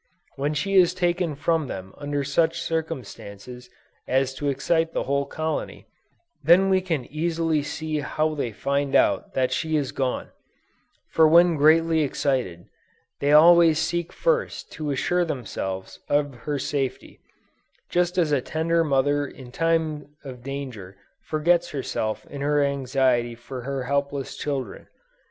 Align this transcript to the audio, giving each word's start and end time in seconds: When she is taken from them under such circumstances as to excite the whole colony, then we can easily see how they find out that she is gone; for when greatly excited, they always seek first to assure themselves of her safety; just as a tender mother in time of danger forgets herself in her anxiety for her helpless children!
When 0.35 0.55
she 0.55 0.73
is 0.77 0.95
taken 0.95 1.35
from 1.35 1.67
them 1.67 1.93
under 1.95 2.23
such 2.23 2.59
circumstances 2.59 3.69
as 4.07 4.33
to 4.33 4.49
excite 4.49 4.93
the 4.93 5.03
whole 5.03 5.27
colony, 5.27 5.85
then 6.43 6.71
we 6.71 6.81
can 6.81 7.05
easily 7.05 7.61
see 7.61 7.99
how 7.99 8.33
they 8.33 8.51
find 8.51 8.95
out 8.95 9.35
that 9.35 9.51
she 9.51 9.75
is 9.77 9.91
gone; 9.91 10.31
for 11.11 11.27
when 11.27 11.55
greatly 11.55 12.01
excited, 12.01 12.65
they 13.19 13.31
always 13.31 13.77
seek 13.77 14.11
first 14.11 14.71
to 14.71 14.89
assure 14.89 15.23
themselves 15.23 15.99
of 16.09 16.33
her 16.33 16.57
safety; 16.57 17.19
just 17.87 18.17
as 18.17 18.31
a 18.31 18.41
tender 18.41 18.83
mother 18.83 19.27
in 19.27 19.51
time 19.51 20.15
of 20.23 20.41
danger 20.41 20.97
forgets 21.21 21.69
herself 21.69 22.25
in 22.25 22.41
her 22.41 22.63
anxiety 22.63 23.35
for 23.35 23.61
her 23.61 23.83
helpless 23.83 24.35
children! 24.35 24.87